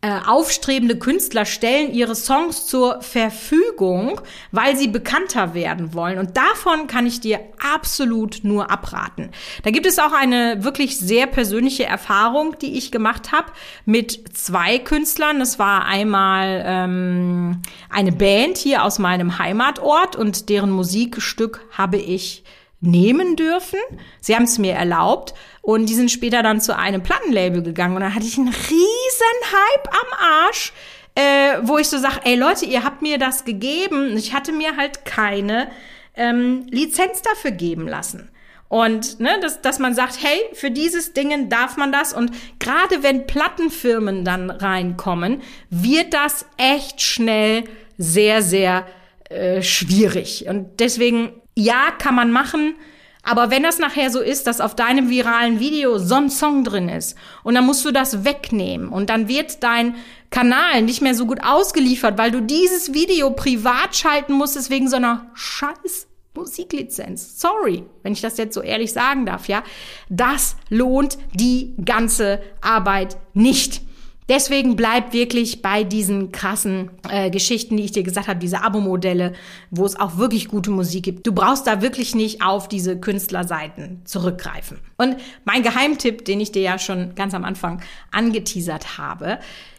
äh, 0.07 0.21
aufstrebende 0.25 0.97
Künstler 0.97 1.45
stellen 1.45 1.93
ihre 1.93 2.15
Songs 2.15 2.69
zur 2.69 3.03
Verfügung, 3.03 4.21
weil 4.53 4.77
sie 4.77 4.87
bekannter 4.87 5.53
werden 5.53 5.95
wollen. 5.95 6.21
Und 6.21 6.37
davon 6.37 6.87
kann 6.87 7.07
ich 7.07 7.19
dir 7.19 7.41
absolut 7.75 8.45
nur 8.45 8.71
abraten. 8.71 9.33
Da 9.65 9.73
gibt 9.73 9.85
es 9.85 9.99
auch 9.99 10.13
eine 10.13 10.63
wirklich 10.63 10.97
sehr 11.01 11.27
persönliche 11.27 11.87
Erfahrung, 11.87 12.57
die 12.61 12.79
ich 12.79 12.93
gemacht 12.93 13.33
habe 13.33 13.51
mit 13.85 14.37
zwei 14.37 14.79
Künstlern. 14.79 15.41
Das 15.41 15.59
war 15.59 15.87
einmal 15.87 16.63
ähm, 16.65 17.63
eine 17.91 18.13
Band 18.13 18.59
hier 18.59 18.85
aus 18.85 19.01
meinem 19.01 19.41
Heimatort 19.41 20.15
und 20.15 20.51
deren 20.51 20.71
Musikstück 20.71 21.67
habe 21.73 21.97
ich 21.97 22.45
nehmen 22.81 23.37
dürfen. 23.37 23.79
Sie 24.21 24.35
haben 24.35 24.45
es 24.45 24.59
mir 24.59 24.75
erlaubt. 24.75 25.35
Und 25.63 25.87
die 25.87 25.95
sind 25.95 26.11
später 26.11 26.43
dann 26.43 26.61
zu 26.61 26.77
einem 26.77 27.03
Plattenlabel 27.03 27.63
gegangen 27.63 27.97
und 27.97 28.03
dann 28.03 28.15
hatte 28.15 28.27
ich 28.27 28.39
einen 28.39 28.49
riesen 28.49 29.43
Hype 29.51 29.89
am 29.89 30.19
Arsch, 30.47 30.73
äh, 31.17 31.59
wo 31.63 31.79
ich 31.79 31.89
so 31.89 31.99
sag, 31.99 32.21
ey 32.25 32.37
Leute, 32.37 32.67
ihr 32.67 32.85
habt 32.85 33.03
mir 33.03 33.19
das 33.19 33.45
gegeben. 33.45 34.17
Ich 34.17 34.33
hatte 34.33 34.53
mir 34.53 34.77
halt 34.77 35.05
keine 35.05 35.69
ähm, 36.15 36.67
Lizenz 36.71 37.23
dafür 37.23 37.51
geben 37.51 37.89
lassen. 37.89 38.31
Und 38.69 39.21
ne, 39.21 39.39
dass, 39.41 39.61
dass 39.63 39.79
man 39.79 39.95
sagt, 39.95 40.19
hey, 40.23 40.39
für 40.53 40.71
dieses 40.71 41.13
Dingen 41.13 41.49
darf 41.49 41.77
man 41.77 41.93
das. 41.93 42.13
Und 42.13 42.33
gerade 42.59 43.03
wenn 43.03 43.27
Plattenfirmen 43.27 44.25
dann 44.25 44.51
reinkommen, 44.51 45.43
wird 45.71 46.15
das 46.15 46.47
echt 46.57 47.01
schnell 47.01 47.65
sehr, 47.97 48.43
sehr 48.43 48.87
äh, 49.31 49.63
schwierig. 49.63 50.47
Und 50.49 50.81
deswegen, 50.81 51.41
ja, 51.57 51.91
kann 51.99 52.15
man 52.15 52.31
machen. 52.31 52.75
Aber 53.23 53.51
wenn 53.51 53.65
das 53.65 53.81
nachher 53.81 54.11
so 54.11 54.21
ist, 54.21 54.47
dass 54.47 54.61
auf 54.61 54.77
deinem 54.77 55.11
viralen 55.11 55.59
Video 55.59 55.99
so 55.99 56.15
ein 56.15 56.31
Song 56.31 56.63
drin 56.63 56.89
ist 56.89 57.19
und 57.43 57.57
dann 57.57 57.67
musst 57.67 57.85
du 57.85 57.91
das 57.91 58.25
wegnehmen 58.25 58.89
und 58.89 59.11
dann 59.11 59.27
wird 59.27 59.65
dein 59.65 59.97
Kanal 60.31 60.83
nicht 60.83 61.03
mehr 61.03 61.15
so 61.17 61.27
gut 61.27 61.43
ausgeliefert, 61.43 62.19
weil 62.19 62.31
du 62.31 62.41
dieses 62.41 62.95
Video 62.95 63.33
privat 63.33 63.97
schalten 63.97 64.35
musstest 64.35 64.71
wegen 64.71 64.89
so 64.89 64.97
einer 64.97 65.27
scheiß 65.35 66.07
Musiklizenz. 66.35 67.41
Sorry, 67.41 67.85
wenn 68.05 68.13
ich 68.13 68.21
das 68.21 68.37
jetzt 68.37 68.55
so 68.55 68.63
ehrlich 68.63 68.93
sagen 68.93 69.27
darf, 69.27 69.49
ja. 69.49 69.65
Das 70.09 70.55
lohnt 70.69 71.19
die 71.35 71.75
ganze 71.85 72.41
Arbeit 72.61 73.17
nicht. 73.35 73.81
Deswegen 74.29 74.75
bleib 74.75 75.13
wirklich 75.13 75.63
bei 75.63 75.85
diesen 75.85 76.33
krassen 76.33 76.91
äh, 77.09 77.31
Geschichten, 77.31 77.77
die 77.77 77.85
ich 77.85 77.93
dir 77.93 78.03
gesagt 78.03 78.27
habe, 78.27 78.41
diese 78.41 78.63
Abo-Modelle, 78.63 79.35
wo 79.71 79.85
es 79.85 79.99
auch 79.99 80.17
wirklich 80.17 80.49
gute 80.49 80.71
Musik 80.71 81.05
gibt. 81.05 81.27
Du 81.27 81.33
brauchst 81.33 81.67
da 81.67 81.81
wirklich 81.81 82.15
nicht 82.15 82.43
auf 82.43 82.69
diese 82.69 82.99
Künstlerseiten 82.99 84.03
zurückgreifen. 84.05 84.79
Und 84.97 85.17
mein 85.45 85.63
Geheimtipp, 85.63 86.25
den 86.25 86.41
ich 86.41 86.51
dir 86.51 86.63
ja 86.63 86.79
schon 86.79 87.15
ganz 87.15 87.35
am 87.35 87.45
Anfang 87.45 87.83
angeteasert 88.11 88.99
habe, 88.99 89.39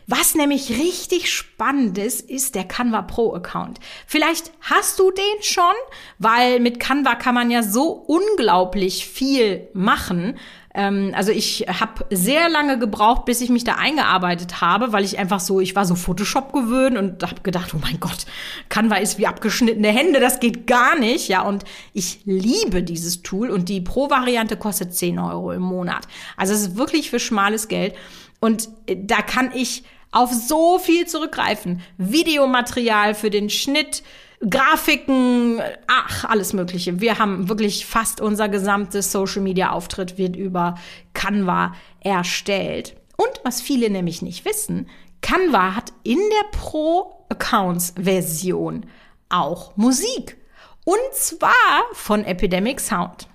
was 0.09 0.35
nämlich 0.35 0.69
richtig 0.69 1.29
spannend 1.29 1.97
ist, 1.97 2.21
ist 2.21 2.55
der 2.55 2.63
Canva 2.63 3.01
Pro 3.01 3.33
Account. 3.33 3.81
Vielleicht 4.05 4.53
hast 4.61 4.99
du 4.99 5.11
den 5.11 5.43
schon, 5.43 5.73
weil 6.17 6.61
mit 6.61 6.79
Canva 6.79 7.15
kann 7.15 7.35
man 7.35 7.51
ja 7.51 7.61
so 7.61 7.89
unglaublich 7.89 9.05
viel 9.05 9.67
machen. 9.73 10.39
Ähm, 10.77 11.11
also 11.15 11.31
ich 11.31 11.65
habe 11.67 12.05
sehr 12.11 12.49
lange 12.49 12.77
gebraucht, 12.77 13.25
bis 13.25 13.41
ich 13.41 13.49
mich 13.49 13.63
da 13.63 13.73
eingearbeitet 13.73 14.61
habe, 14.61 14.93
weil 14.93 15.03
ich 15.03 15.17
einfach 15.17 15.39
so, 15.39 15.59
ich 15.59 15.75
war 15.75 15.85
so 15.85 15.95
Photoshop 15.95 16.53
gewöhnt 16.53 16.97
und 16.97 17.23
habe 17.23 17.41
gedacht, 17.41 17.73
oh 17.73 17.79
mein 17.81 17.99
Gott, 17.99 18.27
Canva 18.69 18.97
ist 18.97 19.17
wie 19.17 19.25
abgeschnittene 19.25 19.87
Hände, 19.87 20.19
das 20.19 20.39
geht 20.39 20.67
gar 20.67 20.97
nicht. 20.97 21.27
Ja, 21.27 21.41
und 21.41 21.65
ich 21.93 22.21
liebe 22.25 22.83
dieses 22.83 23.23
Tool 23.23 23.49
und 23.49 23.69
die 23.69 23.81
Pro-Variante 23.81 24.55
kostet 24.55 24.93
10 24.93 25.17
Euro 25.17 25.51
im 25.51 25.63
Monat. 25.63 26.07
Also 26.37 26.53
es 26.53 26.61
ist 26.61 26.77
wirklich 26.77 27.09
für 27.09 27.19
schmales 27.19 27.67
Geld. 27.67 27.95
Und 28.39 28.69
äh, 28.85 28.95
da 28.99 29.23
kann 29.23 29.51
ich 29.55 29.83
auf 30.11 30.31
so 30.31 30.77
viel 30.77 31.07
zurückgreifen. 31.07 31.81
Videomaterial 31.97 33.15
für 33.15 33.31
den 33.31 33.49
Schnitt, 33.49 34.03
Grafiken, 34.47 35.61
ach, 35.87 36.25
alles 36.25 36.53
Mögliche. 36.53 37.01
Wir 37.01 37.17
haben 37.17 37.49
wirklich 37.49 37.85
fast 37.85 38.21
unser 38.21 38.49
gesamtes 38.49 39.11
Social 39.11 39.41
Media 39.41 39.71
Auftritt 39.71 40.17
wird 40.17 40.35
über 40.35 40.75
Canva 41.13 41.73
erstellt. 42.01 42.95
Und 43.17 43.41
was 43.43 43.61
viele 43.61 43.89
nämlich 43.89 44.21
nicht 44.21 44.45
wissen, 44.45 44.87
Canva 45.21 45.75
hat 45.75 45.91
in 46.03 46.19
der 46.19 46.57
Pro 46.57 47.25
Accounts 47.29 47.93
Version 47.99 48.85
auch 49.29 49.75
Musik. 49.75 50.37
Und 50.85 51.13
zwar 51.13 51.51
von 51.93 52.23
Epidemic 52.23 52.79
Sound. 52.79 53.27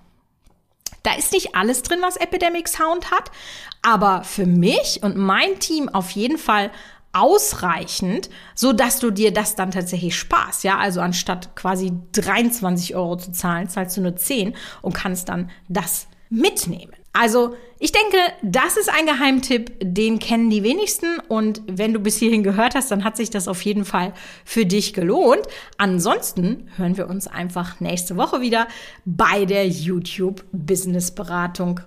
Da 1.03 1.15
ist 1.15 1.33
nicht 1.33 1.55
alles 1.57 1.83
drin, 1.83 1.99
was 2.01 2.17
Epidemic 2.17 2.69
Sound 2.69 3.11
hat, 3.11 3.33
aber 3.83 4.23
für 4.23 4.47
mich 4.47 5.01
und 5.03 5.17
mein 5.17 5.59
Team 5.59 5.89
auf 5.89 6.11
jeden 6.13 6.39
Fall 6.39 6.71
ausreichend, 7.13 8.31
so 8.55 8.73
dass 8.73 8.99
du 8.99 9.11
dir 9.11 9.33
das 9.33 9.55
dann 9.55 9.71
tatsächlich 9.71 10.17
sparst. 10.17 10.65
Ja, 10.65 10.79
also 10.79 11.01
anstatt 11.01 11.55
quasi 11.57 11.93
23 12.13 12.95
Euro 12.95 13.17
zu 13.17 13.33
zahlen, 13.33 13.69
zahlst 13.69 13.97
du 13.97 14.01
nur 14.01 14.17
10 14.17 14.55
und 14.81 14.95
kannst 14.95 15.29
dann 15.29 15.51
das 15.69 16.07
mitnehmen. 16.31 16.93
Also 17.13 17.55
ich 17.79 17.93
denke, 17.93 18.17
das 18.43 18.79
ist 18.79 18.89
ein 18.89 19.05
Geheimtipp, 19.07 19.73
den 19.83 20.19
kennen 20.19 20.49
die 20.49 20.63
wenigsten. 20.63 21.19
Und 21.29 21.61
wenn 21.67 21.93
du 21.93 22.01
bis 22.01 22.17
hierhin 22.17 22.43
gehört 22.43 22.75
hast, 22.75 22.91
dann 22.91 23.05
hat 23.05 23.19
sich 23.19 23.29
das 23.29 23.49
auf 23.49 23.61
jeden 23.63 23.85
Fall 23.85 24.15
für 24.45 24.65
dich 24.65 24.95
gelohnt. 24.95 25.43
Ansonsten 25.77 26.71
hören 26.77 26.97
wir 26.97 27.09
uns 27.09 27.27
einfach 27.27 27.81
nächste 27.81 28.17
Woche 28.17 28.41
wieder 28.41 28.67
bei 29.05 29.45
der 29.45 29.69
YouTube 29.69 30.43
Business 30.53 31.11
Beratung. 31.11 31.81